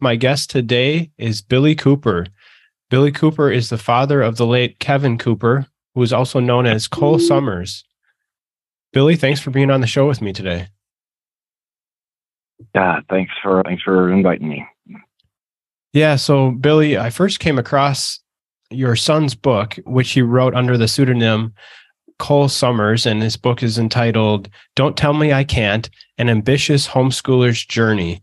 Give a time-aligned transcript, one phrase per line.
[0.00, 2.26] My guest today is Billy Cooper.
[2.88, 6.86] Billy Cooper is the father of the late Kevin Cooper, who is also known as
[6.86, 7.84] Cole Summers.
[8.92, 10.68] Billy, thanks for being on the show with me today.
[12.76, 14.66] Yeah, thanks for thanks for inviting me.
[15.92, 18.20] Yeah, so Billy, I first came across
[18.70, 21.54] your son's book, which he wrote under the pseudonym
[22.20, 27.64] Cole Summers, and his book is entitled Don't Tell Me I Can't An Ambitious Homeschooler's
[27.64, 28.22] Journey.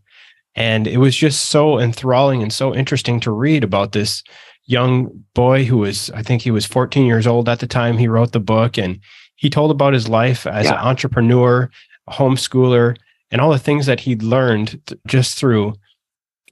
[0.56, 4.22] And it was just so enthralling and so interesting to read about this
[4.64, 8.08] young boy who was, I think he was 14 years old at the time he
[8.08, 8.78] wrote the book.
[8.78, 8.98] And
[9.36, 10.72] he told about his life as yeah.
[10.72, 11.70] an entrepreneur,
[12.08, 12.96] a homeschooler,
[13.30, 15.74] and all the things that he'd learned just through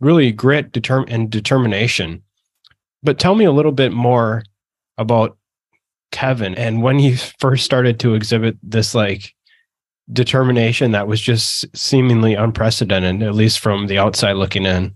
[0.01, 2.23] really grit determ- and determination.
[3.02, 4.42] But tell me a little bit more
[4.98, 5.36] about
[6.12, 9.34] Kevin and when he first started to exhibit this like
[10.12, 14.94] determination that was just seemingly unprecedented, at least from the outside looking in?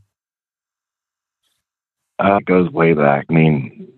[2.19, 3.27] Uh, it goes way back.
[3.29, 3.89] I mean,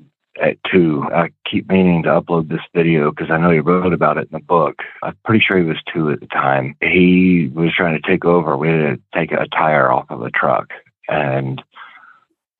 [0.41, 4.19] at two, I keep meaning to upload this video because I know he wrote about
[4.19, 4.77] it in the book.
[5.03, 6.77] I'm pretty sure he was two at the time.
[6.81, 8.57] He was trying to take over.
[8.57, 10.71] We had to take a tire off of a truck,
[11.09, 11.63] and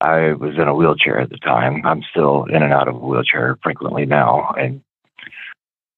[0.01, 1.85] I was in a wheelchair at the time.
[1.85, 4.83] I'm still in and out of a wheelchair frequently now, and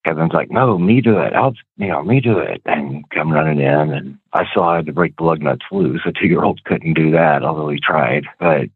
[0.04, 1.32] Kevin's like, no, me do it.
[1.32, 2.60] I'll, you know, me do it.
[2.64, 3.92] And come running in.
[3.92, 6.02] And I still had to break the lug nuts loose.
[6.06, 8.24] A two year old couldn't do that, although he tried.
[8.40, 8.68] But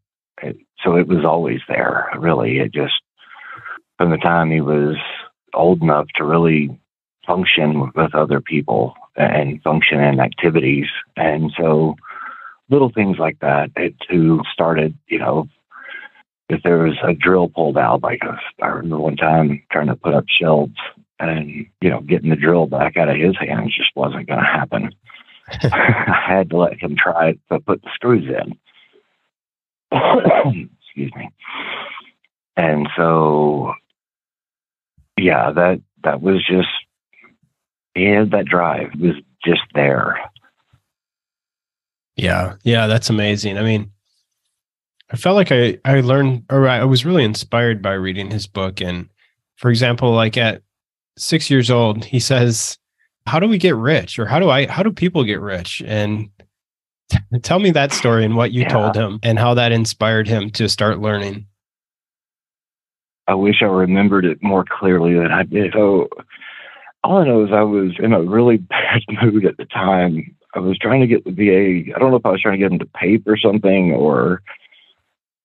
[0.42, 2.58] it, so it was always there, really.
[2.58, 2.94] It just,
[3.98, 4.96] from the time he was
[5.54, 6.78] old enough to really
[7.26, 10.86] function with other people and function in activities.
[11.16, 11.96] And so
[12.70, 15.48] little things like that, it too started, you know,
[16.48, 18.20] if there was a drill pulled out, like
[18.62, 20.76] I remember one time trying to put up shelves
[21.18, 24.44] and you know getting the drill back out of his hands just wasn't going to
[24.44, 24.90] happen.
[25.48, 28.58] I had to let him try to put the screws in.
[30.82, 31.30] Excuse me.
[32.56, 33.74] And so,
[35.16, 36.68] yeah, that that was just
[37.94, 38.92] he had that drive.
[38.94, 40.18] It was just there.
[42.16, 43.58] Yeah, yeah, that's amazing.
[43.58, 43.92] I mean,
[45.10, 48.80] I felt like I I learned or I was really inspired by reading his book.
[48.80, 49.08] And
[49.56, 50.62] for example, like at
[51.16, 52.78] six years old, he says,
[53.26, 54.18] How do we get rich?
[54.18, 55.82] Or how do I, how do people get rich?
[55.86, 56.30] And
[57.10, 58.68] t- tell me that story and what you yeah.
[58.68, 61.46] told him and how that inspired him to start learning.
[63.28, 65.72] I wish I remembered it more clearly than I did.
[65.72, 66.08] So
[67.02, 70.36] all I know is I was in a really bad mood at the time.
[70.54, 71.94] I was trying to get the VA.
[71.94, 74.42] I don't know if I was trying to get them to pay for something or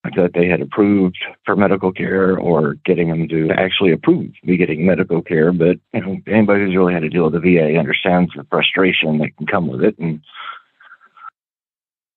[0.04, 4.86] that they had approved for medical care or getting them to actually approve me getting
[4.86, 5.52] medical care.
[5.52, 9.20] But you know, anybody who's really had to deal with the VA understands the frustration
[9.20, 9.98] that can come with it.
[10.00, 10.22] And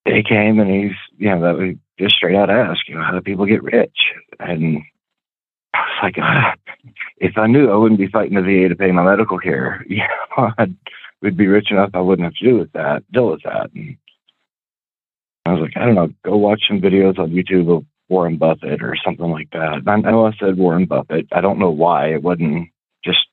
[0.06, 3.12] he came and he's, you know, that was just straight out ask, you know, how
[3.12, 4.12] do people get rich?
[4.40, 4.82] And
[5.74, 6.54] I was like, ah,
[7.18, 10.08] if I knew I wouldn't be fighting the VA to pay my medical care, yeah,
[10.36, 10.68] I
[11.20, 13.70] would be rich enough I wouldn't have to do with that, deal with that.
[13.74, 13.96] And
[15.46, 18.82] I was like, I don't know, go watch some videos on YouTube of Warren Buffett
[18.82, 19.82] or something like that.
[19.86, 21.26] I know I said Warren Buffett.
[21.32, 22.08] I don't know why.
[22.14, 22.68] It wasn't
[23.04, 23.26] just,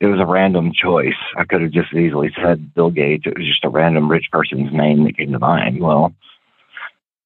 [0.00, 1.14] it was a random choice.
[1.36, 3.26] I could have just easily said Bill Gates.
[3.26, 5.80] It was just a random rich person's name that came to mind.
[5.80, 6.12] Well,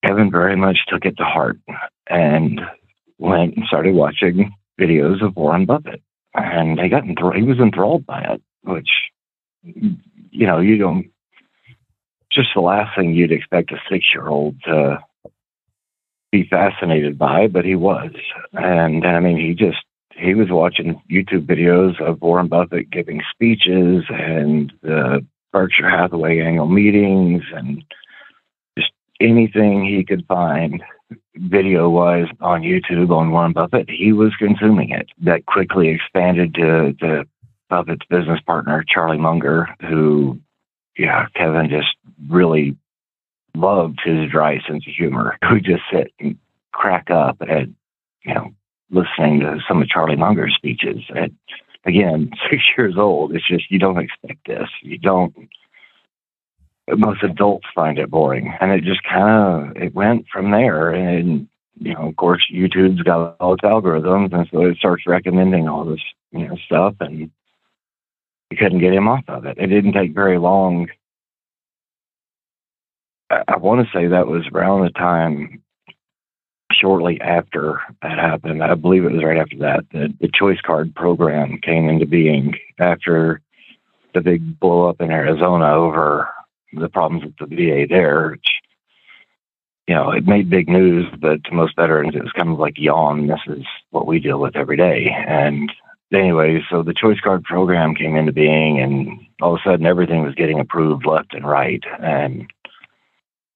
[0.05, 1.59] Kevin very much took it to heart
[2.09, 2.61] and
[3.19, 6.03] went and started watching videos of Warren Buffett.
[6.35, 8.91] And he got enthralled, he was enthralled by it, which,
[9.63, 11.11] you know, you don't
[12.39, 15.01] just the last thing you'd expect a six year old to
[16.31, 18.13] be fascinated by, but he was.
[18.53, 19.79] And I mean, he just,
[20.15, 26.69] he was watching YouTube videos of Warren Buffett giving speeches and the Berkshire Hathaway annual
[26.69, 27.83] meetings and
[28.79, 30.81] just anything he could find
[31.35, 35.09] video wise on YouTube on Warren Buffett, he was consuming it.
[35.19, 37.25] That quickly expanded to, to
[37.69, 40.39] Buffett's business partner, Charlie Munger, who
[40.99, 41.95] yeah, Kevin just
[42.29, 42.77] really
[43.55, 45.39] loved his dry sense of humor.
[45.53, 46.37] We just sit and
[46.73, 47.69] crack up at,
[48.25, 48.51] you know,
[48.91, 51.05] listening to some of Charlie Munger's speeches.
[51.15, 51.31] At
[51.85, 54.69] again, six years old, it's just you don't expect this.
[54.83, 55.35] You don't.
[56.91, 60.91] Most adults find it boring, and it just kind of it went from there.
[60.91, 61.47] And
[61.79, 65.85] you know, of course, YouTube's got all its algorithms, and so it starts recommending all
[65.85, 66.03] this
[66.33, 67.31] you know stuff, and
[68.51, 69.59] you couldn't get him off of it.
[69.59, 70.89] It didn't take very long.
[73.31, 75.63] I, I want to say that was around the time
[76.73, 78.63] shortly after that happened.
[78.63, 82.55] I believe it was right after that that the choice card program came into being
[82.79, 83.41] after
[84.15, 86.29] the big blow up in Arizona over
[86.73, 88.31] the problems with the VA there.
[88.31, 88.61] Which
[89.87, 92.75] you know, it made big news, but to most veterans, it was kind of like
[92.77, 93.27] yawn.
[93.27, 95.09] This is what we deal with every day.
[95.27, 95.73] And
[96.13, 100.23] anyway, so the choice card program came into being, and all of a sudden, everything
[100.23, 101.83] was getting approved left and right.
[102.01, 102.51] And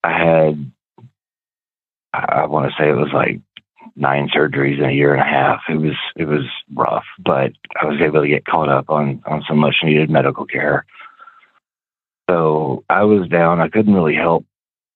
[0.04, 0.72] I had,
[2.12, 3.40] I want to say it was like
[3.96, 5.62] nine surgeries in a year and a half.
[5.68, 6.44] It was it was
[6.74, 10.44] rough, but I was able to get caught up on on some much needed medical
[10.44, 10.84] care.
[12.30, 13.60] So I was down.
[13.60, 14.46] I couldn't really help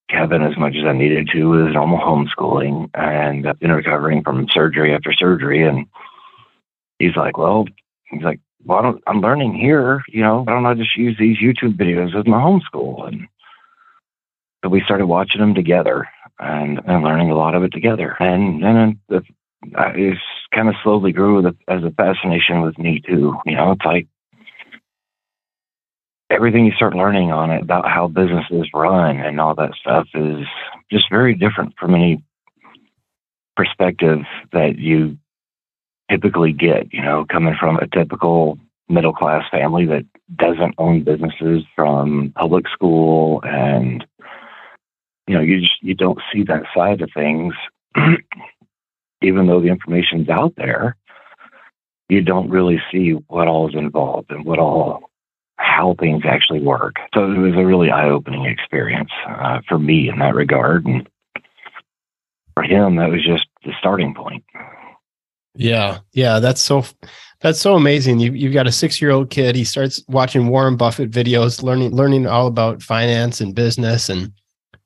[0.09, 4.47] Kevin as much as I needed to with normal homeschooling, and I've been recovering from
[4.51, 5.67] surgery after surgery.
[5.67, 5.87] And
[6.99, 7.67] he's like, "Well,
[8.11, 10.03] he's like, well, I don't, I'm learning here.
[10.09, 13.27] You know, why don't I just use these YouTube videos as my homeschool?" And
[14.65, 16.09] so we started watching them together
[16.39, 18.17] and, and learning a lot of it together.
[18.21, 19.23] And then it,
[19.77, 20.19] it
[20.53, 23.37] kind of slowly grew as a fascination with me too.
[23.45, 24.09] You know, it's like
[26.31, 30.45] everything you start learning on it about how businesses run and all that stuff is
[30.91, 32.23] just very different from any
[33.57, 34.21] perspective
[34.53, 35.17] that you
[36.11, 38.59] typically get, you know, coming from a typical
[38.89, 40.05] middle class family that
[40.37, 44.07] doesn't own businesses from public school and
[45.27, 47.55] you know you just you don't see that side of things.
[49.23, 50.97] Even though the information's out there
[52.09, 55.11] you don't really see what all is involved and what all
[55.59, 56.97] how things actually work.
[57.15, 60.85] So it was a really eye-opening experience uh, for me in that regard.
[60.85, 61.09] And
[62.55, 64.45] for him that was just the starting point
[65.57, 66.85] yeah yeah that's so
[67.41, 68.19] that's so amazing.
[68.19, 69.55] You, you've got a six year old kid.
[69.57, 74.33] He starts watching Warren Buffett videos, learning learning all about finance and business, and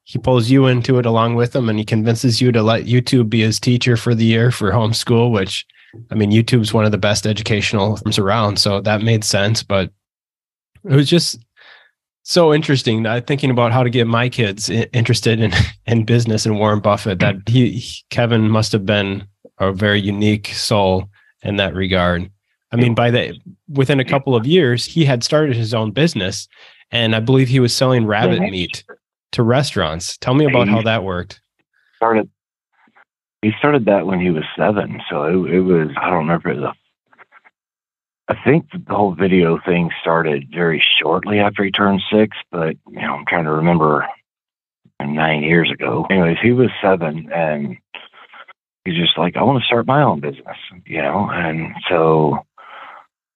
[0.04, 3.30] he pulls you into it along with him and he convinces you to let YouTube
[3.30, 5.64] be his teacher for the year for homeschool, which
[6.10, 8.58] I mean, YouTube's one of the best educational firms around.
[8.58, 9.62] So that made sense.
[9.62, 9.92] But
[10.84, 11.38] it was just
[12.24, 13.06] so interesting.
[13.06, 15.52] Uh, thinking about how to get my kids interested in,
[15.86, 19.26] in business and Warren Buffett, that he, Kevin must have been
[19.60, 21.08] a very unique soul
[21.42, 22.30] in that regard.
[22.72, 26.48] I mean, by the within a couple of years, he had started his own business,
[26.90, 28.84] and I believe he was selling rabbit meat
[29.32, 30.16] to restaurants.
[30.18, 31.40] Tell me about how that worked.
[31.96, 32.30] Started.
[33.42, 35.88] He started that when he was seven, so it, it was.
[35.96, 36.72] I don't remember the.
[38.28, 43.00] I think the whole video thing started very shortly after he turned six, but you
[43.00, 44.06] know, I'm trying to remember
[45.00, 46.06] nine years ago.
[46.08, 47.76] Anyways, he was seven, and
[48.84, 50.56] he's just like, I want to start my own business,
[50.86, 52.38] you know, and so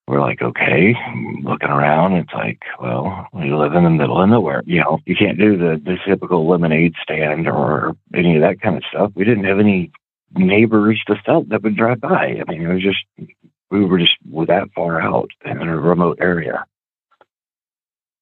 [0.07, 0.95] we're like, okay,
[1.43, 4.63] looking around, it's like, well, we live in the middle of nowhere.
[4.67, 8.77] You know, you can't do the, the typical lemonade stand or any of that kind
[8.77, 9.13] of stuff.
[9.15, 9.91] We didn't have any
[10.37, 12.43] neighbors to sell that would drive by.
[12.47, 13.31] I mean, it was just,
[13.71, 16.67] we were just that far out in a remote area.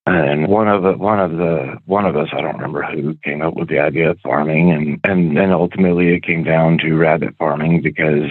[0.04, 3.40] And one of the one of the one of us, I don't remember who, came
[3.40, 7.36] up with the idea of farming, and and then ultimately it came down to rabbit
[7.38, 8.30] farming because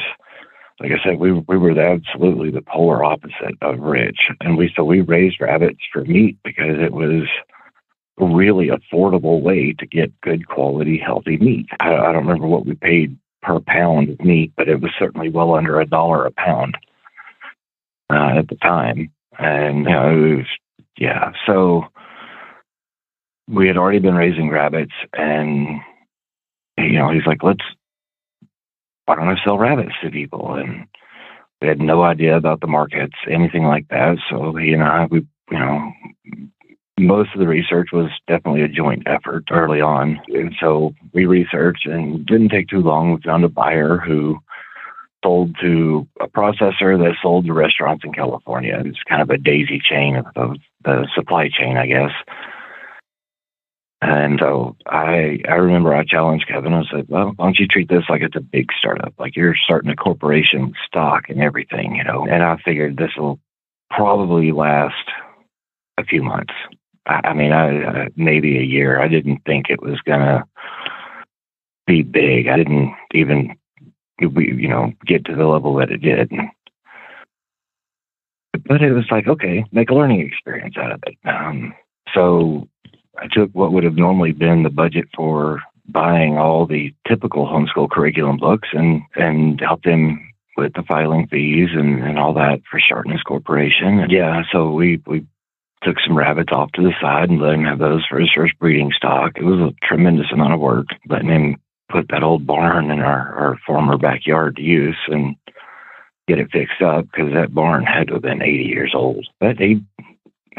[0.82, 4.84] like I said, we we were absolutely the polar opposite of rich, and we so
[4.84, 7.28] we raised rabbits for meat because it was
[8.20, 11.68] a really affordable way to get good quality, healthy meat.
[11.80, 15.30] I, I don't remember what we paid per pound of meat, but it was certainly
[15.30, 16.78] well under a dollar a pound
[18.10, 20.46] uh, at the time, and you know, it was
[20.98, 21.32] yeah.
[21.46, 21.86] So
[23.48, 25.82] we had already been raising rabbits, and
[26.78, 27.64] you know, he's like, let's
[29.06, 30.54] why don't I sell rabbits to people?
[30.54, 30.88] And
[31.62, 34.18] we had no idea about the markets, anything like that.
[34.30, 35.92] So he and I, we, you know,
[37.00, 40.20] most of the research was definitely a joint effort early on.
[40.30, 43.14] And so we researched and didn't take too long.
[43.14, 44.40] We found a buyer who
[45.24, 48.82] sold to a processor that sold to restaurants in California.
[48.86, 52.12] It's kind of a daisy chain of, the supply chain, I guess.
[54.02, 56.74] And so I I remember I challenged Kevin.
[56.74, 59.14] I said, "Well, why don't you treat this like it's a big startup?
[59.20, 63.40] Like you're starting a corporation stock and everything, you know?" And I figured this will
[63.92, 65.12] probably last
[66.00, 66.54] a few months.
[67.06, 69.00] I, I mean, I, I maybe a year.
[69.00, 70.46] I didn't think it was gonna
[71.86, 72.48] be big.
[72.48, 73.56] I didn't even
[74.22, 76.32] you know get to the level that it did.
[78.66, 81.18] But it was like, okay, make a learning experience out of it.
[81.28, 81.74] Um,
[82.14, 82.68] so
[83.18, 87.90] I took what would have normally been the budget for buying all the typical homeschool
[87.90, 92.80] curriculum books and and helped him with the filing fees and, and all that for
[92.80, 94.00] Sharpness Corporation.
[94.00, 95.26] And yeah, so we we
[95.84, 98.58] took some rabbits off to the side and let him have those for his first
[98.60, 99.34] breeding stock.
[99.38, 101.61] It was a tremendous amount of work letting him
[101.92, 105.36] put that old barn in our, our former backyard to use and
[106.28, 109.28] get it fixed up because that barn had to have been 80 years old.
[109.40, 109.84] But he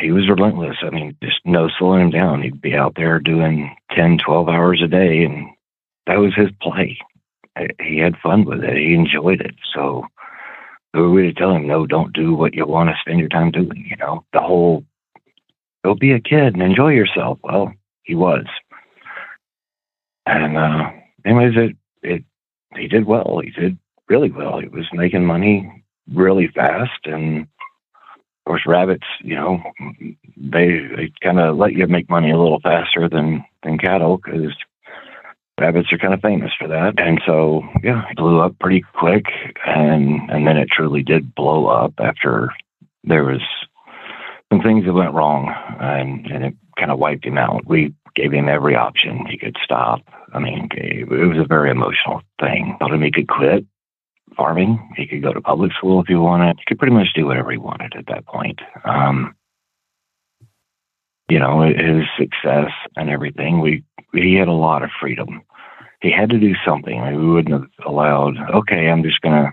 [0.01, 0.79] he was relentless.
[0.83, 2.43] I mean, just no slowing him down.
[2.43, 5.51] He'd be out there doing 10, 12 hours a day and
[6.07, 6.99] that was his play.
[7.81, 8.77] He had fun with it.
[8.77, 9.55] He enjoyed it.
[9.75, 10.07] So
[10.93, 13.29] who are we to tell him, no, don't do what you want to spend your
[13.29, 13.87] time doing?
[13.89, 14.85] You know, the whole,
[15.85, 17.39] go be a kid and enjoy yourself.
[17.43, 17.73] Well,
[18.03, 18.47] he was.
[20.27, 20.91] And, uh,
[21.25, 22.25] anyways, it, it,
[22.77, 23.41] he did well.
[23.43, 24.61] He did really well.
[24.61, 27.07] He was making money really fast.
[27.07, 29.63] And of course, rabbits, you know,
[30.37, 34.53] they, they kind of let you make money a little faster than, than cattle because
[35.61, 36.95] rabbits are kind of famous for that.
[36.99, 39.27] And so, yeah, it blew up pretty quick.
[39.67, 42.51] And, and then it truly did blow up after
[43.05, 43.43] there was
[44.53, 47.67] some things that went wrong and, and it kind of wiped him out.
[47.67, 50.01] We gave him every option he could stop.
[50.33, 52.77] I mean, it was a very emotional thing.
[52.79, 53.67] Told him he could quit
[54.37, 54.93] farming.
[54.97, 56.59] He could go to public school if he wanted.
[56.59, 58.61] He could pretty much do whatever he wanted at that point.
[58.85, 59.35] Um,
[61.29, 65.43] you know, his success and everything, we he had a lot of freedom.
[66.03, 67.01] He had to do something.
[67.17, 69.53] we wouldn't have allowed, okay, I'm just gonna,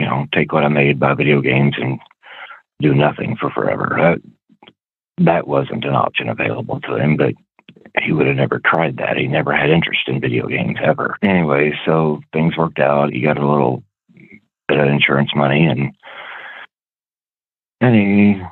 [0.00, 1.98] you know, take what I made by video games and
[2.80, 3.96] do nothing for forever.
[3.98, 4.18] That
[5.24, 7.34] that wasn't an option available to him, but
[8.02, 9.16] he would have never tried that.
[9.16, 11.16] He never had interest in video games ever.
[11.22, 13.12] Anyway, so things worked out.
[13.12, 13.82] He got a little
[14.68, 15.94] bit of insurance money and
[17.80, 18.42] and he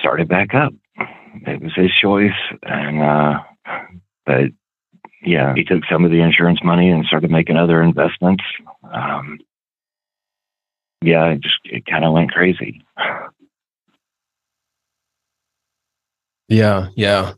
[0.00, 0.72] started back up.
[1.46, 2.30] It was his choice
[2.62, 3.40] and uh
[4.24, 4.50] but
[5.22, 8.44] yeah, he took some of the insurance money and started making other investments.
[8.90, 9.38] Um
[11.02, 12.82] yeah, it just it kind of went crazy.
[16.50, 17.34] Yeah, yeah.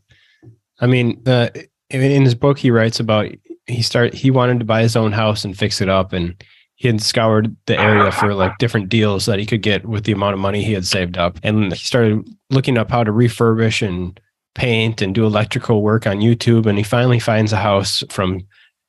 [0.81, 1.51] I mean, uh,
[1.91, 3.29] in his book, he writes about
[3.67, 6.43] he start he wanted to buy his own house and fix it up, and
[6.77, 10.13] he had scoured the area for like different deals that he could get with the
[10.13, 13.87] amount of money he had saved up, and he started looking up how to refurbish
[13.87, 14.19] and
[14.55, 18.41] paint and do electrical work on YouTube, and he finally finds a house from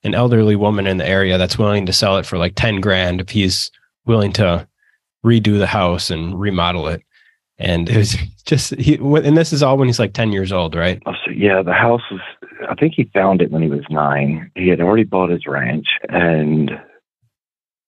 [0.04, 3.20] an elderly woman in the area that's willing to sell it for like 10 grand
[3.20, 3.70] if he's
[4.04, 4.66] willing to
[5.24, 7.02] redo the house and remodel it
[7.62, 10.74] and it was just he and this is all when he's like 10 years old
[10.74, 11.02] right?
[11.06, 12.20] Oh, yeah the house was
[12.68, 14.50] i think he found it when he was nine.
[14.54, 16.70] He had already bought his ranch and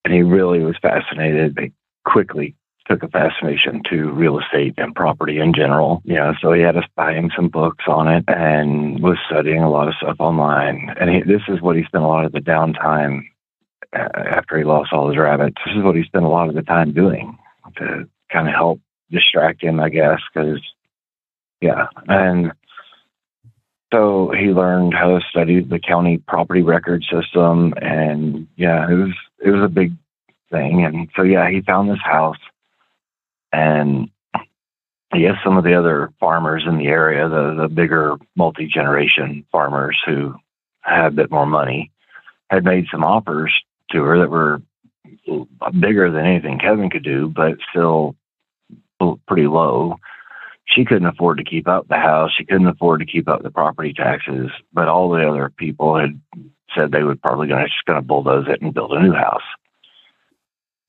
[0.05, 1.55] and he really was fascinated.
[1.55, 1.73] They
[2.05, 2.55] quickly
[2.87, 6.03] took a fascination to real estate and property in general.
[6.05, 9.89] Yeah so he had us buying some books on it and was studying a lot
[9.89, 10.95] of stuff online.
[11.01, 13.23] And he, this is what he spent a lot of the downtime
[13.97, 15.57] uh, after he lost all his rabbits.
[15.65, 17.39] This is what he spent a lot of the time doing
[17.77, 18.81] to kind of help
[19.11, 20.61] distract him, I guess, because
[21.61, 22.53] yeah, and
[23.93, 29.15] so he learned how to study the county property record system, and yeah, it was
[29.45, 29.93] it was a big
[30.51, 32.39] thing, and so yeah, he found this house,
[33.53, 34.11] and
[35.13, 39.45] he has some of the other farmers in the area, the the bigger multi generation
[39.53, 40.35] farmers who
[40.81, 41.93] had a bit more money,
[42.51, 43.53] had made some offers
[43.93, 44.61] to her that were
[45.79, 48.17] bigger than anything Kevin could do, but still
[49.27, 49.97] pretty low.
[50.67, 52.31] She couldn't afford to keep up the house.
[52.37, 54.51] She couldn't afford to keep up the property taxes.
[54.73, 56.21] But all the other people had
[56.75, 59.43] said they would probably gonna just gonna bulldoze it and build a new house.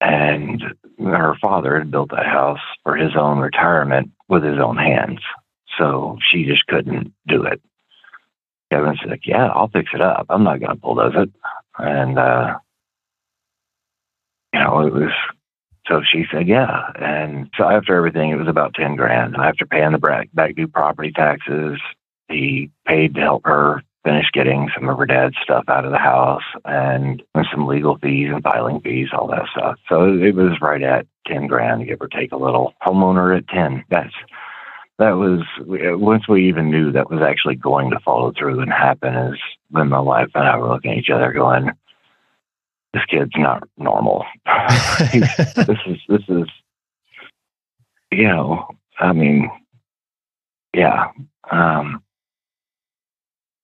[0.01, 0.63] And
[0.99, 5.19] her father had built that house for his own retirement with his own hands.
[5.77, 7.61] So she just couldn't do it.
[8.71, 10.27] Kevin's like, Yeah, I'll fix it up.
[10.29, 11.31] I'm not gonna bulldoze it.
[11.77, 12.57] And uh
[14.53, 15.11] you know, it was
[15.87, 16.91] so she said, yeah.
[16.95, 19.35] And so after everything, it was about 10 grand.
[19.35, 21.79] After paying the back, back due property taxes,
[22.27, 25.97] he paid to help her finish getting some of her dad's stuff out of the
[25.97, 29.77] house and some legal fees and filing fees, all that stuff.
[29.89, 32.73] So it was right at 10 grand, give or take a little.
[32.85, 33.83] Homeowner at 10.
[33.89, 34.13] That's,
[34.99, 39.15] that was, once we even knew that was actually going to follow through and happen,
[39.15, 39.39] is
[39.69, 41.71] when my wife and I were looking at each other going,
[42.95, 44.25] this kid's not normal.
[45.13, 46.47] this is this is
[48.09, 48.67] you know,
[48.99, 49.51] I mean,
[50.73, 51.07] yeah.
[51.51, 52.01] Um,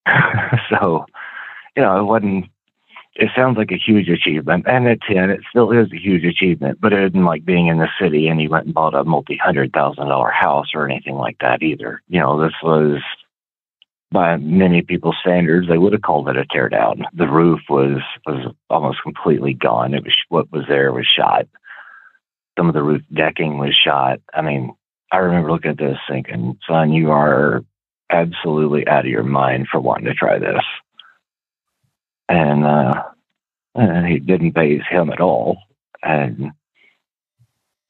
[0.70, 1.06] so,
[1.78, 2.46] you know, it wasn't.
[3.16, 6.80] It sounds like a huge achievement, and at ten, it still is a huge achievement.
[6.82, 9.72] But it isn't like being in the city and he went and bought a multi-hundred
[9.74, 12.02] thousand dollar house or anything like that either.
[12.10, 13.02] You know, this was
[14.12, 17.04] by many people's standards, they would have called it a teardown.
[17.14, 19.94] The roof was was almost completely gone.
[19.94, 21.48] It was what was there was shot.
[22.58, 24.20] Some of the roof decking was shot.
[24.34, 24.74] I mean,
[25.12, 27.64] I remember looking at this thinking, "Son, you are
[28.10, 30.64] absolutely out of your mind for wanting to try this."
[32.28, 33.04] And uh,
[33.76, 35.58] and he didn't phase him at all.
[36.04, 36.52] And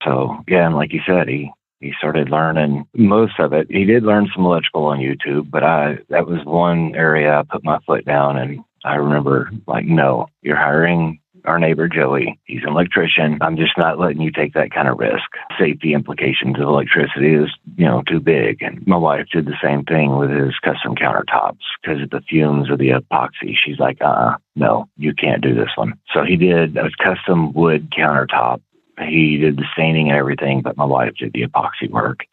[0.04, 1.52] so, and like you said, he
[1.82, 3.68] he started learning most of it.
[3.70, 7.64] He did learn some electrical on YouTube, but I that was one area I put
[7.64, 12.40] my foot down and I remember like, no, you're hiring our neighbor Joey.
[12.46, 13.38] He's an electrician.
[13.42, 15.30] I'm just not letting you take that kind of risk.
[15.60, 18.62] Safety implications of electricity is, you know, too big.
[18.62, 22.70] And my wife did the same thing with his custom countertops because of the fumes
[22.70, 23.56] of the epoxy.
[23.56, 25.94] She's like, uh, no, you can't do this one.
[26.14, 28.62] So he did a custom wood countertop.
[29.00, 32.26] He did the staining and everything, but my wife did the epoxy work.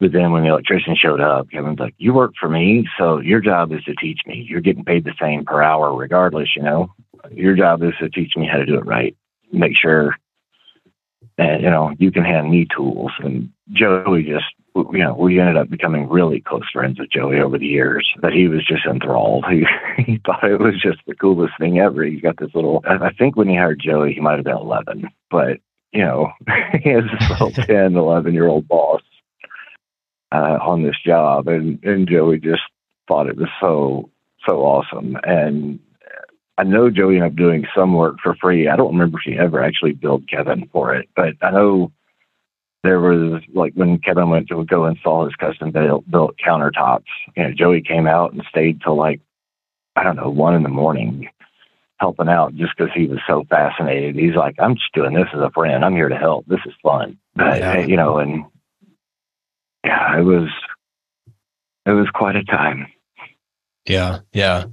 [0.00, 3.40] But then when the electrician showed up, Kevin's like, You work for me, so your
[3.40, 4.46] job is to teach me.
[4.48, 6.92] You're getting paid the same per hour regardless, you know
[7.30, 9.16] your job is to teach me how to do it right.
[9.52, 10.16] Make sure
[11.38, 13.12] that you know you can hand me tools.
[13.18, 14.44] And Joey just
[14.74, 18.08] you know we ended up becoming really close friends with Joey over the years.
[18.22, 19.44] That he was just enthralled.
[19.54, 19.66] He
[20.02, 22.02] he thought it was just the coolest thing ever.
[22.04, 22.82] He got this little.
[22.84, 25.58] I think when he hired Joey, he might have been 11, but
[25.92, 26.32] you know
[26.82, 29.02] he has this little 10, 11 year old boss
[30.32, 32.62] uh, on this job, and and Joey just
[33.06, 34.10] thought it was so
[34.46, 35.78] so awesome and
[36.56, 38.68] I know Joey ended up doing some work for free.
[38.68, 41.90] I don't remember if he ever actually billed Kevin for it, but I know
[42.84, 47.42] there was like when Kevin went to go install his custom built, built countertops, you
[47.42, 49.20] know, Joey came out and stayed till like,
[49.96, 51.28] I don't know, one in the morning
[51.96, 54.16] helping out just because he was so fascinated.
[54.16, 55.82] He's like, I'm just doing this as a friend.
[55.82, 56.44] I'm here to help.
[56.46, 57.16] This is fun.
[57.34, 57.78] But, yeah.
[57.78, 58.44] you know, and
[59.82, 60.50] yeah, it was,
[61.86, 62.86] it was quite a time.
[63.86, 64.20] Yeah.
[64.32, 64.66] Yeah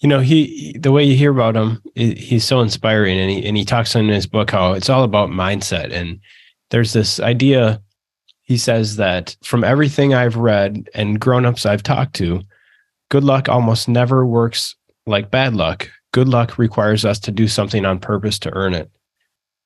[0.00, 3.54] you know he the way you hear about him he's so inspiring and he, and
[3.54, 6.18] he talks in his book how it's all about mindset and
[6.70, 7.80] there's this idea
[8.42, 12.40] he says that from everything i've read and grown-ups i've talked to
[13.10, 15.90] good luck almost never works like bad luck.
[16.12, 18.90] Good luck requires us to do something on purpose to earn it.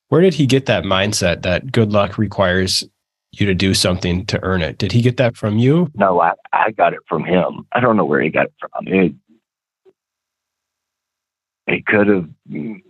[0.09, 2.83] Where did he get that mindset that good luck requires
[3.31, 4.77] you to do something to earn it?
[4.77, 5.91] Did he get that from you?
[5.95, 7.65] No i, I got it from him.
[7.71, 8.87] I don't know where he got it from.
[8.87, 9.13] It,
[11.67, 12.81] it could have, you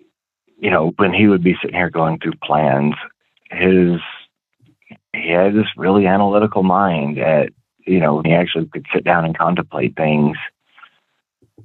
[0.62, 2.96] know, when he would be sitting here going through plans,
[3.50, 4.00] his
[5.16, 7.50] he had this really analytical mind that
[7.80, 10.38] you know he actually could sit down and contemplate things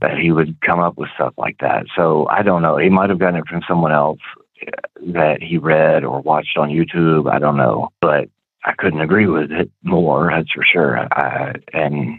[0.01, 1.87] that he would come up with stuff like that.
[1.97, 2.77] So I don't know.
[2.79, 4.21] He might have gotten it from someone else
[4.67, 4.71] uh,
[5.13, 7.31] that he read or watched on YouTube.
[7.31, 8.29] I don't know, but
[8.65, 10.31] I couldn't agree with it more.
[10.33, 10.99] That's for sure.
[10.99, 12.19] I, and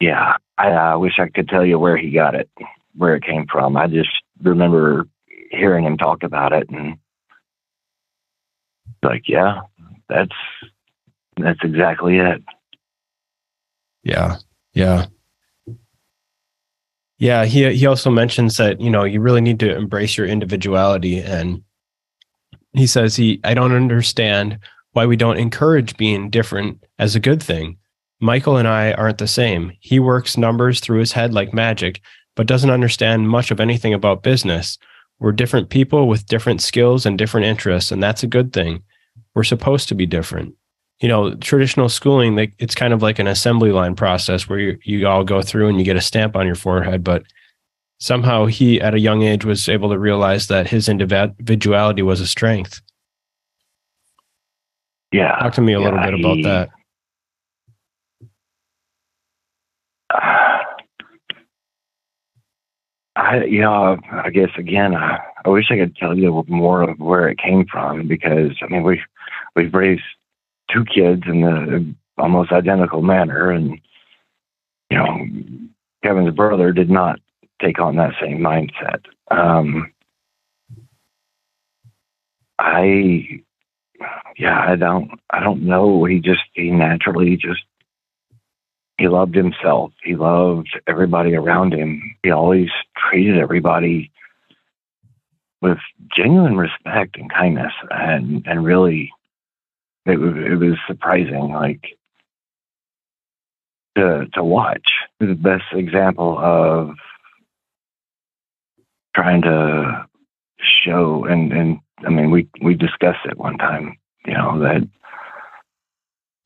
[0.00, 2.50] yeah, I, I wish I could tell you where he got it
[2.96, 3.76] where it came from.
[3.76, 4.10] I just
[4.42, 5.06] remember
[5.50, 6.96] hearing him talk about it and
[9.02, 9.60] like, yeah,
[10.08, 10.36] that's
[11.36, 12.42] that's exactly it.
[14.02, 14.36] Yeah.
[14.72, 15.06] Yeah.
[17.18, 21.20] Yeah, he he also mentions that, you know, you really need to embrace your individuality
[21.20, 21.62] and
[22.72, 24.58] he says he I don't understand
[24.92, 27.76] why we don't encourage being different as a good thing.
[28.20, 29.72] Michael and I aren't the same.
[29.80, 32.00] He works numbers through his head like magic,
[32.36, 34.78] but doesn't understand much of anything about business.
[35.18, 38.82] We're different people with different skills and different interests, and that's a good thing.
[39.34, 40.54] We're supposed to be different.
[41.00, 45.06] You know, traditional schooling, it's kind of like an assembly line process where you, you
[45.06, 47.02] all go through and you get a stamp on your forehead.
[47.02, 47.22] But
[47.98, 52.26] somehow he, at a young age, was able to realize that his individuality was a
[52.26, 52.82] strength.
[55.12, 55.36] Yeah.
[55.38, 56.68] Talk to me a yeah, little bit he, about
[60.10, 60.10] that.
[63.16, 66.98] I, you know, I guess again, I, I wish I could tell you more of
[66.98, 69.00] where it came from because I mean we
[69.56, 70.02] we've raised
[70.72, 73.80] two kids in the almost identical manner, and
[74.90, 75.26] you know,
[76.02, 77.20] Kevin's brother did not
[77.62, 79.04] take on that same mindset.
[79.30, 79.92] Um,
[82.58, 83.42] I,
[84.38, 86.04] yeah, I don't, I don't know.
[86.04, 87.62] He just he naturally just
[88.98, 89.92] he loved himself.
[90.04, 92.16] He loved everybody around him.
[92.22, 94.12] He always treated everybody
[95.62, 95.78] with
[96.14, 99.10] genuine respect and kindness, and and really,
[100.06, 101.98] it was it was surprising, like
[103.96, 104.90] to to watch.
[105.18, 106.94] The best example of
[109.14, 110.06] trying to
[110.84, 114.88] show and and I mean we we discussed it one time, you know that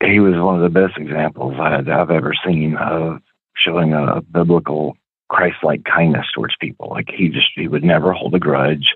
[0.05, 3.21] he was one of the best examples I, have ever seen of
[3.57, 4.97] showing a, biblical
[5.31, 6.89] Christ-like kindness towards people.
[6.91, 8.95] Like he just he would never hold a grudge.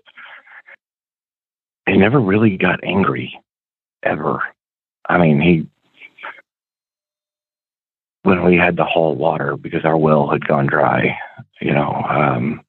[1.87, 3.39] He never really got angry,
[4.03, 4.43] ever.
[5.09, 5.67] I mean, he
[8.23, 11.19] when we had to haul water because our well had gone dry,
[11.61, 12.61] you know, um,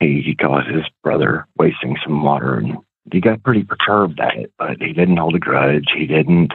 [0.00, 2.78] he, he caught his brother wasting some water and
[3.12, 5.88] he got pretty perturbed at it, but he didn't hold a grudge.
[5.96, 6.52] He didn't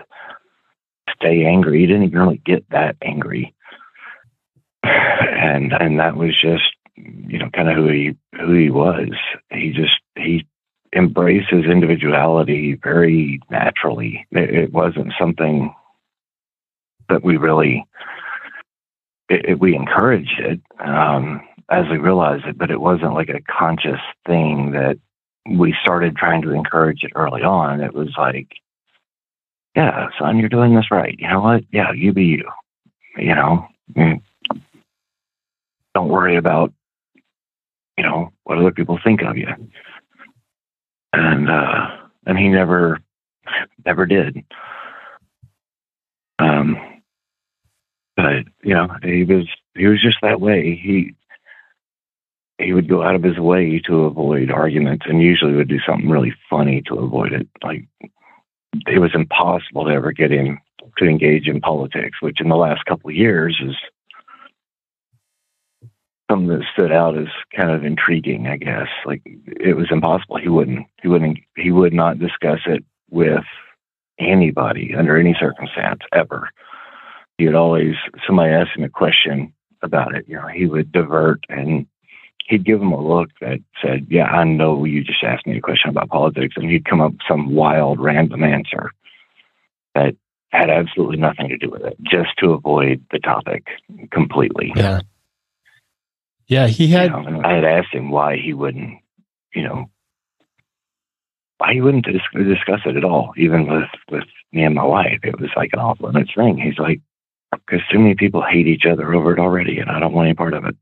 [1.15, 1.80] stay angry.
[1.80, 3.54] He didn't even really get that angry.
[4.84, 6.63] and and that was just
[6.96, 9.10] you know kind of who he who he was.
[9.52, 10.46] He just he
[10.95, 14.25] embraced his individuality very naturally.
[14.31, 15.73] It, it wasn't something
[17.10, 17.86] that we really
[19.29, 23.41] it, it, we encouraged it um, as we realized it, but it wasn't like a
[23.41, 24.97] conscious thing that
[25.49, 27.81] we started trying to encourage it early on.
[27.81, 28.47] It was like,
[29.75, 31.15] yeah, son, you're doing this right.
[31.17, 31.63] You know what?
[31.71, 32.49] Yeah, you be you.
[33.17, 34.21] You know, mm.
[35.93, 36.73] don't worry about
[37.97, 39.47] you know what other people think of you.
[41.17, 41.88] And uh,
[42.25, 42.99] and he never
[43.86, 44.43] never did.
[46.39, 46.78] Um,
[48.17, 50.75] but you know, he was he was just that way.
[50.75, 51.15] He
[52.58, 56.10] he would go out of his way to avoid arguments, and usually would do something
[56.10, 57.47] really funny to avoid it.
[57.63, 57.88] Like
[58.88, 60.60] it was impossible to ever get him
[60.97, 63.75] to engage in politics, which in the last couple of years is
[66.30, 68.88] something that stood out as kind of intriguing, I guess.
[69.06, 70.38] Like it was impossible.
[70.38, 73.44] He wouldn't he wouldn't he would not discuss it with
[74.20, 76.50] anybody under any circumstance ever
[77.38, 81.44] he would always somebody asked him a question about it, you know, he would divert
[81.50, 81.86] and
[82.48, 85.62] he'd give him a look that said, "Yeah, I know you just asked me a
[85.62, 88.92] question about politics," and he'd come up with some wild, random answer
[89.94, 90.16] that
[90.52, 93.68] had absolutely nothing to do with it, just to avoid the topic
[94.12, 94.72] completely.
[94.76, 95.02] Yeah,
[96.47, 96.67] yeah.
[96.67, 97.12] He had.
[97.12, 98.99] You know, I had asked him why he wouldn't,
[99.53, 99.86] you know,
[101.58, 105.19] why he wouldn't discuss it at all, even with with me and my wife.
[105.23, 106.58] It was like an off limits thing.
[106.58, 107.01] He's like,
[107.51, 110.36] because too many people hate each other over it already, and I don't want any
[110.36, 110.75] part of it.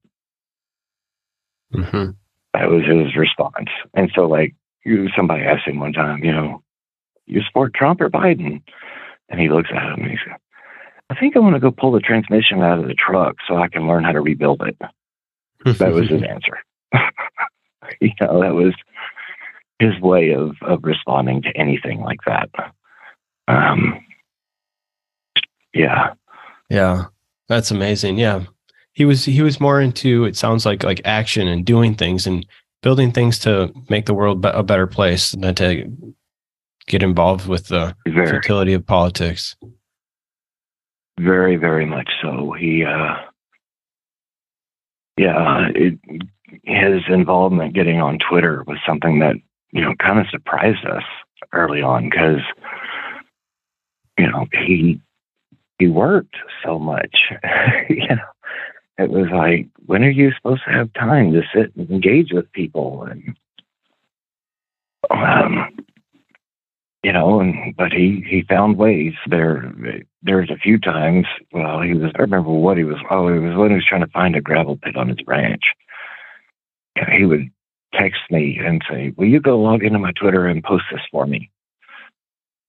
[1.74, 2.12] Mm-hmm.
[2.54, 3.70] That was his response.
[3.94, 6.62] And so, like, you, somebody asked him one time, you know,
[7.26, 8.62] you support Trump or Biden?
[9.30, 10.38] And he looks at him and he said,
[11.10, 13.68] I think I want to go pull the transmission out of the truck so I
[13.68, 14.78] can learn how to rebuild it.
[15.66, 16.58] That was his answer.
[18.02, 18.74] you know, that was
[19.80, 22.50] his way of, of responding to anything like that.
[23.48, 24.06] Um,
[25.74, 26.14] yeah.
[26.70, 27.06] Yeah.
[27.48, 28.18] That's amazing.
[28.18, 28.44] Yeah.
[28.94, 32.46] He was he was more into it sounds like like action and doing things and
[32.84, 35.92] building things to make the world a better place than to
[36.86, 39.56] get involved with the very, futility of politics.
[41.20, 42.52] Very, very much so.
[42.52, 43.16] He, uh,
[45.18, 46.00] yeah, it,
[46.64, 49.36] his involvement getting on Twitter was something that
[49.72, 51.04] you know kind of surprised us
[51.52, 52.42] early on because
[54.18, 55.00] you know he
[55.80, 57.32] he worked so much.
[57.90, 58.28] you know,
[58.98, 62.52] it was like, when are you supposed to have time to sit and engage with
[62.52, 63.04] people?
[63.04, 63.36] And,
[65.10, 65.76] um,
[67.04, 69.14] you know, and but he he found ways.
[69.28, 69.74] There,
[70.24, 71.26] there's a few times.
[71.52, 72.12] Well, he was.
[72.16, 72.98] I remember what he was.
[73.10, 75.64] Oh, he was when he was trying to find a gravel pit on his ranch.
[76.96, 77.52] And he would
[77.94, 81.28] text me and say, "Will you go log into my Twitter and post this for
[81.28, 81.52] me?"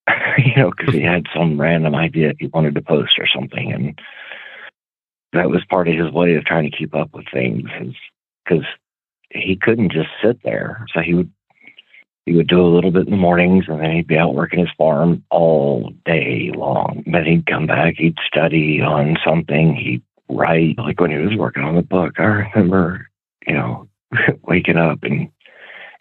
[0.38, 3.98] you know, because he had some random idea he wanted to post or something, and
[5.32, 7.68] that was part of his way of trying to keep up with things,
[8.44, 8.64] because
[9.30, 10.84] he couldn't just sit there.
[10.92, 11.30] So he would
[12.26, 14.60] he would do a little bit in the mornings, and then he'd be out working
[14.60, 17.02] his farm all day long.
[17.06, 20.78] Then he'd come back, he'd study on something, he'd write.
[20.78, 23.08] Like when he was working on the book, I remember,
[23.46, 23.88] you know,
[24.42, 25.28] waking up and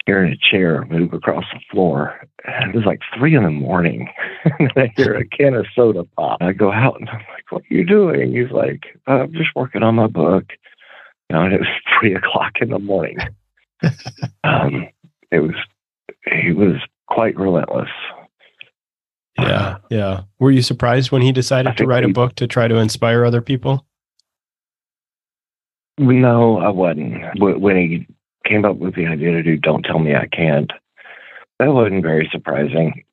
[0.06, 2.26] hearing a chair move across the floor.
[2.44, 4.08] And it was like three in the morning.
[4.58, 6.38] and I hear a can of soda pop.
[6.40, 8.34] I go out and I'm like, What are you doing?
[8.34, 10.44] He's like, I'm just working on my book.
[11.28, 11.68] You know, and it was
[12.00, 13.18] three o'clock in the morning.
[14.44, 14.88] um,
[15.30, 15.54] it was,
[16.44, 16.76] he was
[17.08, 17.88] quite relentless.
[19.38, 19.78] Yeah.
[19.90, 20.22] Yeah.
[20.38, 23.24] Were you surprised when he decided to write he, a book to try to inspire
[23.24, 23.84] other people?
[25.98, 27.40] No, I wasn't.
[27.40, 28.06] When he
[28.48, 30.70] came up with the idea to do Don't Tell Me I Can't,
[31.58, 33.04] that wasn't very surprising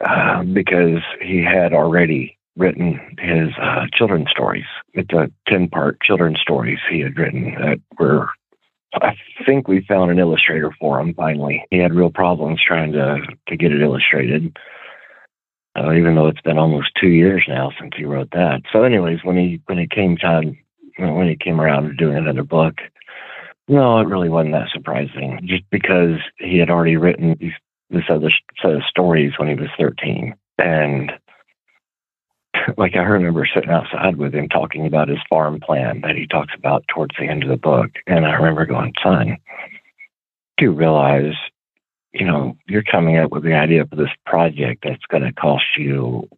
[0.00, 4.64] uh, because he had already written his uh, children's stories.
[4.94, 8.30] It's a 10 part children's stories he had written that were,
[8.94, 9.14] I
[9.46, 11.64] think we found an illustrator for him finally.
[11.70, 14.56] He had real problems trying to, to get it illustrated.
[15.78, 18.62] Uh, even though it's been almost two years now since he wrote that.
[18.72, 20.58] So, anyways, when he when it came time,
[20.98, 22.74] when he came around to doing another book,
[23.68, 25.38] no, it really wasn't that surprising.
[25.44, 27.52] Just because he had already written these,
[27.88, 30.34] this other set of stories when he was 13.
[30.58, 31.12] And
[32.76, 36.52] like I remember sitting outside with him talking about his farm plan that he talks
[36.56, 37.90] about towards the end of the book.
[38.06, 39.36] And I remember going, son,
[40.56, 41.34] do you realize,
[42.12, 45.64] you know, you're coming up with the idea for this project that's going to cost
[45.78, 46.28] you.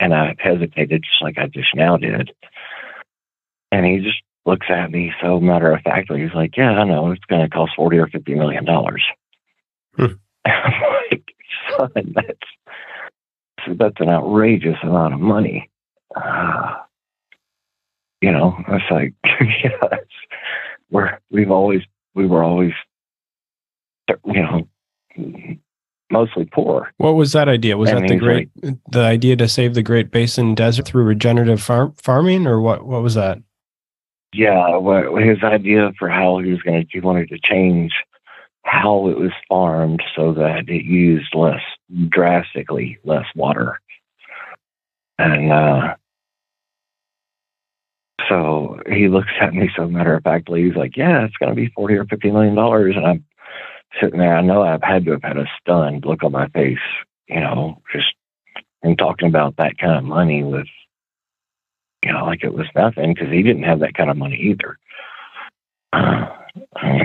[0.00, 2.32] And I hesitated just like I just now did.
[3.72, 6.22] And he just looks at me so matter of factly.
[6.22, 9.02] He's like, "Yeah, I know it's going to cost forty or fifty million dollars."
[9.96, 10.06] Hmm.
[10.44, 11.34] I'm like,
[11.76, 12.38] "Son, that's
[13.78, 15.70] that's an outrageous amount of money."
[16.14, 16.74] Uh,
[18.20, 20.10] you know, it's like, it's,
[20.90, 21.82] we're we've always
[22.14, 22.72] we were always,
[24.24, 24.68] you know,
[26.10, 26.92] mostly poor.
[26.96, 27.76] What was that idea?
[27.76, 28.50] Was And that the great
[28.90, 32.86] the idea to save the Great Basin Desert through regenerative farm, farming, or what?
[32.86, 33.38] What was that?
[34.32, 37.92] Yeah, what his idea for how he was going to, he wanted to change
[38.64, 41.60] how it was farmed so that it used less,
[42.08, 43.80] drastically less water.
[45.18, 45.94] And uh,
[48.28, 51.56] so he looks at me so matter of factly, he's like, Yeah, it's going to
[51.56, 52.94] be 40 or 50 million dollars.
[52.96, 53.24] And I'm
[54.00, 56.78] sitting there, I know I've had to have had a stunned look on my face,
[57.28, 58.14] you know, just
[58.82, 60.66] and talking about that kind of money with
[62.04, 64.78] you know, like it was nothing because he didn't have that kind of money either.
[65.92, 66.26] Uh,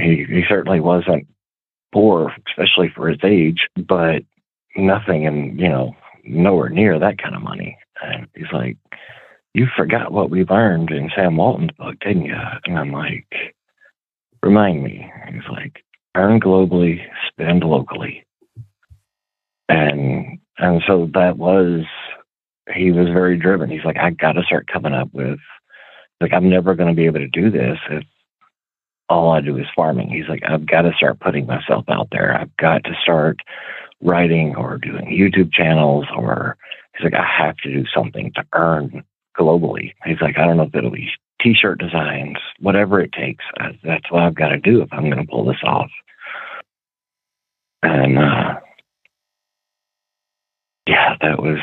[0.02, 1.26] he he certainly wasn't
[1.94, 4.24] poor, especially for his age, but
[4.76, 7.78] nothing and you know nowhere near that kind of money.
[8.02, 8.78] And he's like,
[9.54, 13.28] "You forgot what we learned in Sam Walton's book, didn't you?" And I'm like,
[14.44, 15.84] "Remind me." He's like,
[16.16, 18.26] "Earn globally, spend locally."
[19.70, 21.86] And and so that was
[22.76, 23.70] he was very driven.
[23.70, 25.40] He's like, I got to start coming up with,
[26.22, 28.04] like, I'm never to be able to do this if
[29.08, 30.10] all I do is farming.
[30.10, 32.40] He's like, I've got to start putting myself out there.
[32.40, 33.40] I've got to start
[34.02, 36.58] writing or doing YouTube channels, or
[36.96, 39.04] he's like, I have to do something to earn
[39.38, 39.94] globally.
[40.06, 41.10] He's like, I don't know if it'll be
[41.42, 43.44] t-shirt designs, whatever it takes.
[43.84, 45.90] That's what I've got to do if I'm going to pull this off.
[47.82, 48.60] And uh,
[50.88, 51.60] yeah, that was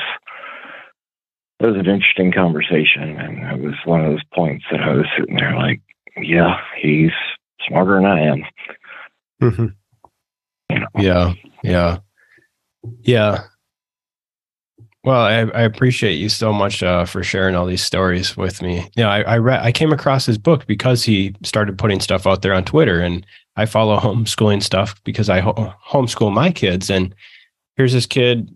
[1.61, 5.07] it was an interesting conversation, and it was one of those points that I was
[5.19, 5.81] sitting there like,
[6.17, 7.13] yeah, he's
[7.67, 8.43] smarter than I am.
[9.43, 9.67] Mm-hmm.
[10.71, 10.87] You know?
[10.99, 11.99] Yeah, yeah,
[13.03, 13.45] yeah.
[15.05, 18.91] Well, I, I appreciate you so much uh, for sharing all these stories with me.
[18.97, 22.43] Yeah, I, I read, I came across his book because he started putting stuff out
[22.43, 26.91] there on Twitter, and I follow homeschooling stuff because I ho- homeschool my kids.
[26.91, 27.15] And
[27.77, 28.55] here's this kid,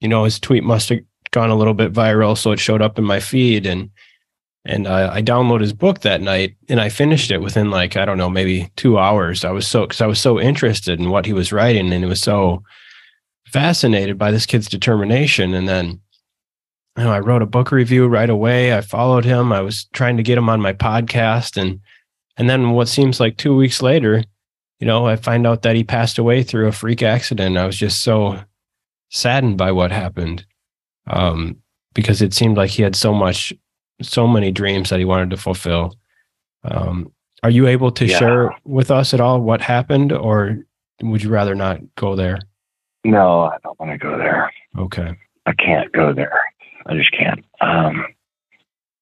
[0.00, 1.00] you know, his tweet must have
[1.30, 3.90] gone a little bit viral, so it showed up in my feed, and
[4.66, 8.04] and uh, I downloaded his book that night, and I finished it within like I
[8.04, 9.42] don't know, maybe two hours.
[9.42, 12.08] I was so because I was so interested in what he was writing, and it
[12.08, 12.62] was so
[13.52, 15.54] fascinated by this kid's determination.
[15.54, 16.00] And then,
[16.96, 18.74] you know, I wrote a book review right away.
[18.74, 19.52] I followed him.
[19.52, 21.80] I was trying to get him on my podcast, and
[22.36, 24.22] and then what seems like two weeks later,
[24.80, 27.56] you know, I find out that he passed away through a freak accident.
[27.56, 28.40] I was just so
[29.10, 30.44] saddened by what happened
[31.06, 31.56] um,
[31.94, 33.52] because it seemed like he had so much,
[34.02, 35.94] so many dreams that he wanted to fulfill.
[36.64, 37.10] Um,
[37.42, 38.18] are you able to Yeah.
[38.18, 40.58] share with us at all what happened, or
[41.02, 42.38] would you rather not go there?
[43.04, 44.50] No, I don't want to go there.
[44.76, 45.14] Okay.
[45.46, 46.40] I can't go there.
[46.86, 47.44] I just can't.
[47.60, 48.04] Um,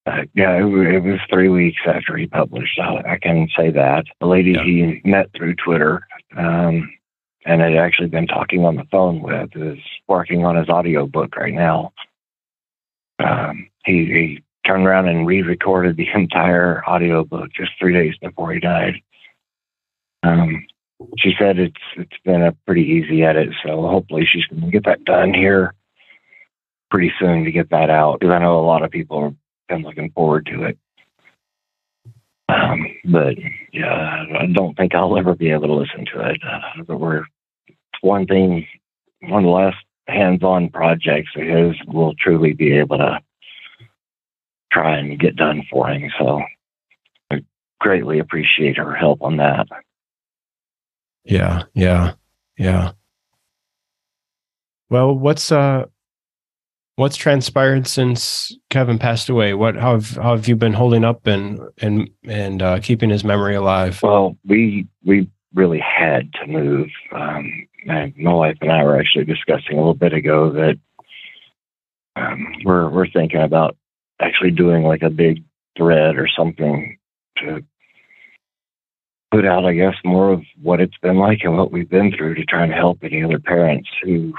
[0.07, 2.79] uh, yeah, it, it was three weeks after he published.
[2.79, 4.05] I, I can say that.
[4.21, 4.63] The lady Yeah.
[4.63, 6.07] he met through Twitter
[6.37, 6.93] um,
[7.45, 11.37] and had actually been talking on the phone with is working on his audio book
[11.37, 11.93] right now.
[13.19, 18.53] Um, he, he turned around and re-recorded the entire audio book just three days before
[18.53, 18.95] he died.
[20.23, 20.67] Um,
[21.19, 24.85] she said it's it's been a pretty easy edit, so hopefully she's going to get
[24.85, 25.75] that done here
[26.91, 29.35] pretty soon to get that out because I know a lot of people have
[29.69, 30.79] been looking forward to it.
[32.49, 33.35] Um, but
[33.73, 36.41] yeah, I don't think I'll ever be able to listen to it.
[36.47, 37.25] Uh, but we're
[38.03, 38.67] one thing,
[39.23, 43.21] one of the last hands-on projects of his will truly be able to
[44.73, 46.11] try and get done for him.
[46.19, 46.41] So
[47.31, 47.43] I
[47.81, 49.67] greatly appreciate her help on that.
[51.27, 51.65] Yeah.
[51.75, 52.15] Yeah.
[52.57, 52.93] Yeah.
[54.89, 55.87] Well, what's uh,
[56.95, 59.55] what's transpired since Kevin passed away?
[59.55, 63.25] What how have how have you been holding up and and and uh, keeping his
[63.25, 64.01] memory alive?
[64.03, 66.89] Well, we we really had to move.
[67.12, 70.79] Um, my wife and I were actually discussing a little bit ago that
[72.17, 73.77] um, we're we're thinking about
[74.21, 75.43] actually doing like a big
[75.77, 76.97] thread or something
[77.39, 77.62] to
[79.31, 82.35] put out, I guess, more of what it's been like and what we've been through
[82.35, 84.33] to try and help any other parents who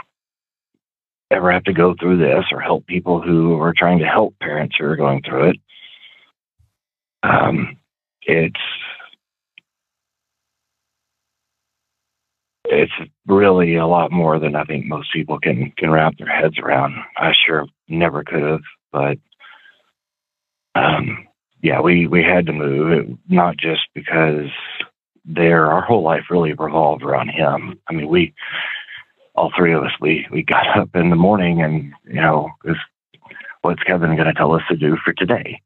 [1.31, 4.75] ever have to go through this or help people who are trying to help parents
[4.77, 5.57] who are going through it.
[7.23, 7.77] Um,
[8.21, 8.59] it's
[12.69, 12.91] it's
[13.25, 16.95] really a lot more than I think most people can can wrap their heads around.
[17.17, 19.17] I sure never could have, but
[20.75, 21.27] um,
[21.61, 22.91] yeah, we we had to move.
[22.91, 24.49] It, not just because
[25.27, 27.79] there, our whole life really revolved around him.
[27.89, 28.33] I mean, we
[29.35, 32.49] all three of us we we got up in the morning and you know,
[33.61, 35.61] what's Kevin going to tell us to do for today?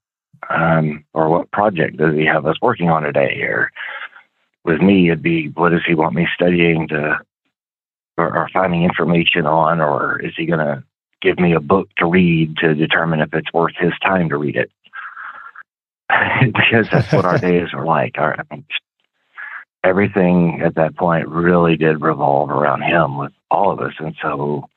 [0.50, 3.42] Um, or what project does he have us working on today?
[3.44, 3.72] Or
[4.66, 7.20] with me, it'd be what does he want me studying to
[8.18, 10.84] or, or finding information on, or is he going to
[11.22, 14.56] give me a book to read to determine if it's worth his time to read
[14.56, 14.72] it?
[16.54, 18.18] because that's what our days are like.
[18.18, 18.66] Our, I mean,
[19.84, 24.70] everything at that point really did revolve around him with all of us, and so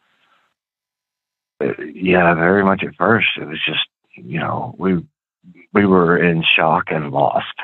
[1.61, 5.05] uh, yeah, very much at first it was just you know we
[5.73, 7.55] we were in shock and lost,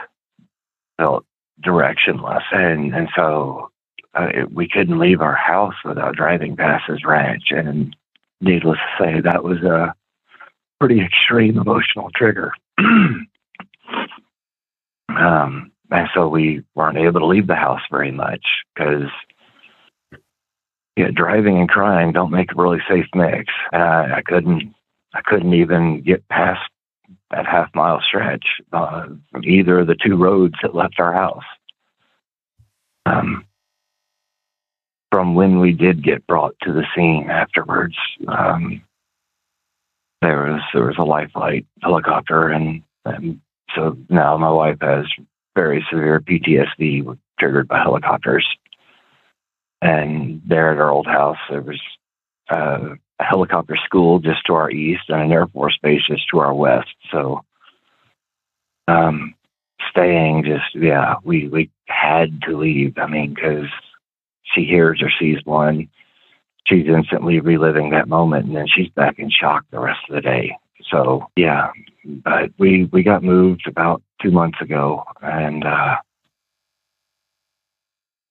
[0.97, 1.25] felt
[1.65, 3.71] directionless, and and so
[4.15, 7.95] uh, it, we couldn't leave our house without driving past his ranch, and
[8.41, 9.95] needless to say, that was a
[10.79, 12.53] pretty extreme emotional trigger.
[15.91, 19.09] and so we weren't able to leave the house very much because
[21.15, 23.53] driving and crying don't make a really safe mix.
[23.73, 24.75] And I, I couldn't,
[25.15, 26.61] I couldn't even get past
[27.31, 31.45] that half mile stretch uh, from either of the two roads that left our house.
[33.07, 33.45] Um,
[35.11, 37.97] from when we did get brought to the scene afterwards,
[38.29, 38.83] um,
[40.23, 43.41] there was there was a life flight helicopter, and, and
[43.75, 45.07] so now my wife has
[45.55, 48.47] very severe PTSD triggered by helicopters.
[49.83, 51.81] And there at our old house, there was
[52.51, 56.41] uh, a helicopter school just to our east and an Air Force base just to
[56.41, 56.95] our west.
[57.11, 57.45] So,
[58.89, 59.35] um,
[59.91, 62.99] staying just, yeah, we, we had to leave.
[62.99, 63.69] I mean, because
[64.55, 65.89] she hears or sees one,
[66.67, 70.21] she's instantly reliving that moment and then she's back in shock the rest of the
[70.21, 70.57] day.
[70.89, 71.71] So, yeah,
[72.05, 75.97] but we, we got moved about two months ago and, uh,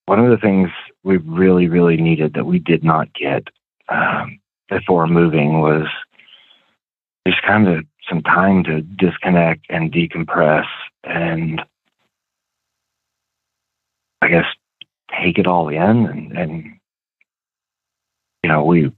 [0.05, 0.69] one of the things
[1.03, 3.47] we really, really needed that we did not get
[3.89, 5.85] um, before moving was
[7.27, 10.65] just kind of some time to disconnect and decompress
[11.03, 11.61] and
[14.21, 14.45] I guess
[15.21, 16.63] take it all in and, and
[18.43, 18.91] you know we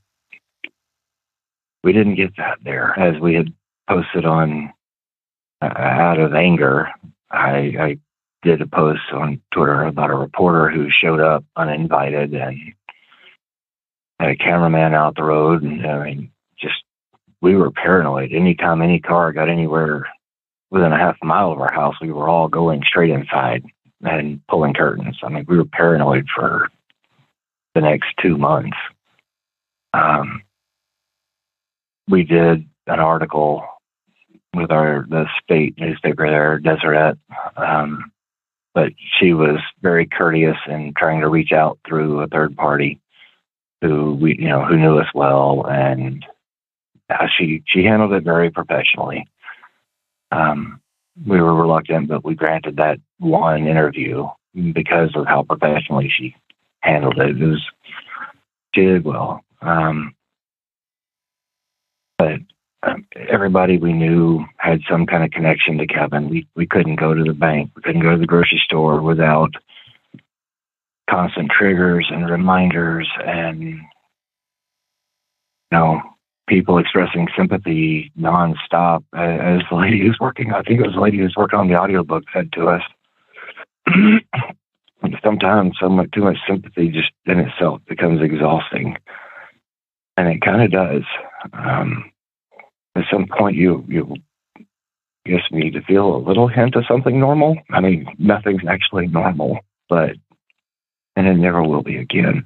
[1.84, 3.54] we didn't get that there as we had
[3.90, 4.72] posted on
[5.62, 6.90] uh, out of anger
[7.30, 7.98] I, I
[8.44, 12.74] did a post on Twitter about a reporter who showed up uninvited and
[14.20, 16.84] had a cameraman out the road and I mean just
[17.42, 18.32] we were paranoid.
[18.32, 20.08] Anytime any car got anywhere
[20.70, 23.66] within a half mile of our house, we were all going straight inside
[24.02, 25.18] and pulling curtains.
[25.24, 26.70] I mean, we were paranoid for
[27.76, 28.78] the next two months.
[29.94, 30.44] Um,
[32.08, 33.66] we did an article
[34.54, 37.18] with our the state newspaper there, Deseret,
[37.56, 38.12] um,
[38.74, 43.00] but she was very courteous in trying to reach out through a third party
[43.82, 46.26] who we you know who knew us well and
[47.38, 49.28] she she handled it very professionally.
[50.32, 50.80] Um,
[51.26, 54.28] we were reluctant, but we granted that one interview
[54.74, 56.36] because of how professionally she
[56.82, 57.42] handled it.
[57.42, 57.62] It was
[58.74, 60.16] she did well, um,
[62.22, 62.40] but
[62.90, 66.30] um, everybody we knew had some kind of connection to Kevin.
[66.30, 69.52] We we couldn't go to the bank, we couldn't go to the grocery store without
[71.10, 73.80] constant triggers and reminders and you
[75.72, 76.02] know
[76.48, 79.04] people expressing sympathy nonstop.
[79.14, 81.80] As the lady who's working I think it was the lady who's working on the
[81.80, 82.84] audiobook said to us
[85.24, 88.98] sometimes so much too much sympathy just in itself becomes exhausting.
[90.18, 91.04] And it kind of does.
[91.54, 92.11] Um,
[92.96, 94.16] at some point you you
[95.26, 99.60] guess need to feel a little hint of something normal I mean nothing's actually normal
[99.90, 100.16] but
[101.16, 102.46] and it never will be again.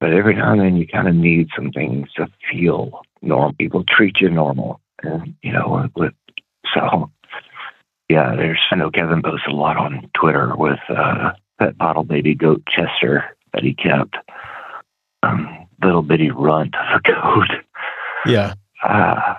[0.00, 3.54] But every now and then you kind of need some things to feel normal.
[3.54, 6.12] People treat you normal, and you know, with,
[6.74, 7.10] so
[8.08, 8.34] yeah.
[8.36, 12.62] There's I know Kevin posts a lot on Twitter with uh, that bottle baby goat
[12.66, 14.16] Chester that he kept.
[15.22, 17.63] Um, little bitty runt of a goat.
[18.26, 18.54] Yeah.
[18.82, 19.34] Uh,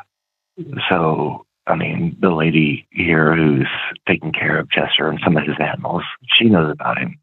[0.90, 3.68] so I mean, the lady here who's
[4.08, 6.04] taking care of Chester and some of his animals,
[6.38, 7.18] she knows about him.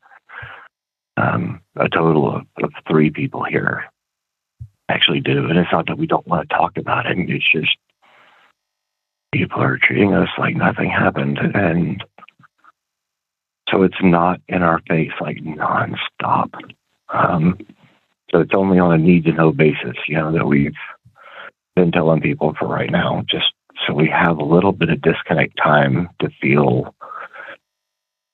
[1.16, 3.84] Um, a total of, of three people here
[4.88, 5.46] actually do.
[5.48, 7.18] And it's not that we don't want to talk about it.
[7.18, 7.76] It's just
[9.32, 11.38] people are treating us like nothing happened.
[11.38, 12.02] And
[13.68, 16.50] so it's not in our face like nonstop.
[17.12, 17.58] Um,
[18.30, 20.72] so it's only on a need to know basis, you know, that we've
[21.76, 23.52] been telling people for right now, just
[23.86, 26.94] So we have a little bit of disconnect time to feel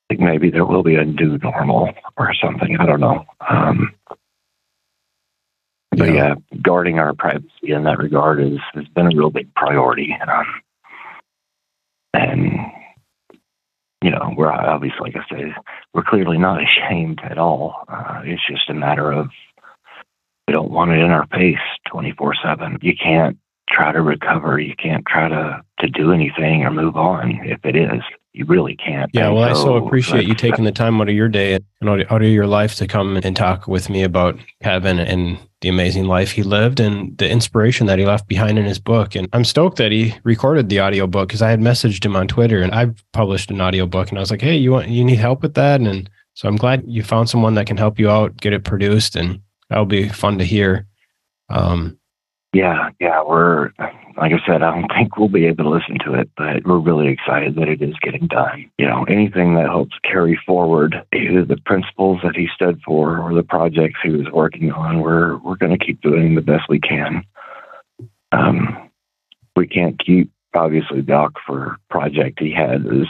[0.09, 2.77] like maybe there will be a new normal or something.
[2.79, 3.25] I don't know.
[3.47, 3.93] Um,
[5.91, 6.13] but yeah.
[6.13, 10.15] yeah, guarding our privacy in that regard is has been a real big priority.
[10.27, 10.45] Um,
[12.13, 12.59] and
[14.01, 15.53] you know, we're obviously, like I say,
[15.93, 17.83] we're clearly not ashamed at all.
[17.87, 19.29] Uh, it's just a matter of
[20.49, 21.59] we don't want it in our face
[21.91, 22.79] 24 7.
[22.81, 23.37] You can't
[23.69, 24.59] try to recover.
[24.59, 28.01] You can't try to, to do anything or move on if it is.
[28.33, 29.11] You really can't.
[29.13, 32.23] Yeah, well, I so appreciate you taking the time out of your day and out
[32.23, 36.31] of your life to come and talk with me about Kevin and the amazing life
[36.31, 39.13] he lived and the inspiration that he left behind in his book.
[39.13, 42.59] And I'm stoked that he recorded the audiobook because I had messaged him on Twitter
[42.59, 45.43] and I've published an audiobook and I was like, hey, you want you need help
[45.43, 45.79] with that?
[45.79, 49.15] And so I'm glad you found someone that can help you out, get it produced,
[49.15, 50.87] and that'll be fun to hear.
[51.49, 51.99] Um,
[52.53, 53.69] yeah, yeah, we're
[54.17, 56.79] like I said, I don't think we'll be able to listen to it, but we're
[56.79, 58.69] really excited that it is getting done.
[58.77, 63.33] You know, anything that helps carry forward either the principles that he stood for or
[63.33, 66.79] the projects he was working on, we're we're going to keep doing the best we
[66.79, 67.23] can.
[68.31, 68.89] Um,
[69.55, 73.07] we can't keep obviously Doc for project he had is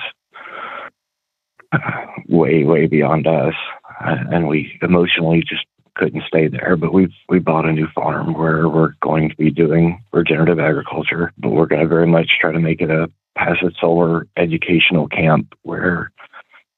[1.72, 1.80] uh,
[2.28, 3.54] way way beyond us,
[4.02, 5.66] uh, and we emotionally just
[6.00, 6.78] couldn't stay there.
[6.78, 11.34] But we've we bought a new farm where we're going to be doing regenerative agriculture,
[11.38, 15.54] but we're going to very much try to make it a passive solar educational camp
[15.64, 16.12] where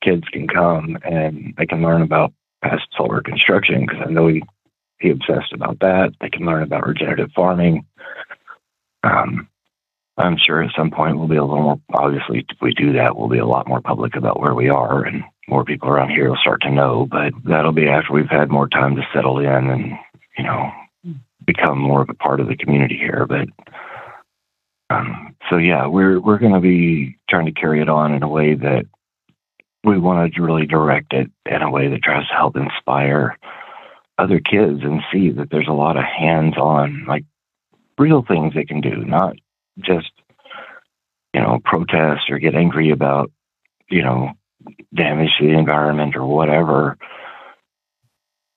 [0.04, 4.42] kids can come and they can learn about passive solar construction because I know he
[5.00, 6.14] he obsessed about that.
[6.20, 7.86] They can learn about regenerative farming.
[9.04, 9.48] Um,
[10.18, 13.16] I'm sure at some point we'll be a little more obviously if we do that
[13.16, 16.30] we'll be a lot more public about where we are and more people around here
[16.30, 19.70] will start to know, but that'll be after we've had more time to settle in
[19.70, 19.94] and,
[20.38, 20.72] you know,
[21.46, 23.26] become more of a part of the community here.
[23.28, 23.48] But
[24.90, 28.28] um, so yeah, we're we're going to be trying to carry it on in a
[28.28, 28.86] way that
[29.84, 33.38] we want to really direct it in a way that tries to help inspire
[34.18, 37.26] other kids and see that there's a lot of hands-on, like
[37.98, 39.36] real things they can do, not
[39.80, 40.12] just
[41.34, 43.32] you know protest or get angry about
[43.90, 44.32] you know
[44.94, 46.98] damage to the environment or whatever,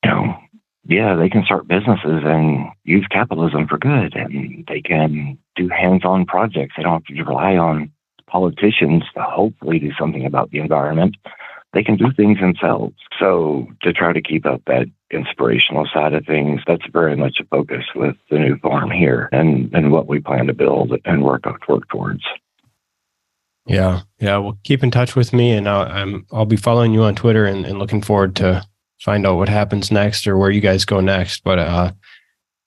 [0.04, 0.36] you know,
[0.86, 6.26] yeah, they can start businesses and use capitalism for good, and they can do hands-on
[6.26, 6.74] projects.
[6.76, 7.90] They don't have to rely on
[8.26, 11.16] politicians to hopefully do something about the environment.
[11.72, 12.94] They can do things themselves.
[13.18, 17.44] So to try to keep up that inspirational side of things, that's very much a
[17.44, 21.44] focus with the new farm here and, and what we plan to build and work
[21.68, 22.22] work towards.
[23.66, 24.36] Yeah, yeah.
[24.38, 27.46] Well, keep in touch with me, and I'll, I'm I'll be following you on Twitter
[27.46, 28.64] and, and looking forward to
[29.00, 31.44] find out what happens next or where you guys go next.
[31.44, 31.92] But uh,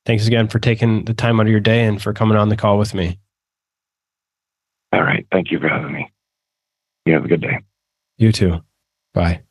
[0.06, 2.58] thanks again for taking the time out of your day and for coming on the
[2.58, 3.20] call with me.
[4.93, 5.26] All right.
[5.32, 6.12] Thank you for having me.
[7.06, 7.60] You have a good day.
[8.18, 8.62] You too.
[9.14, 9.41] Bye.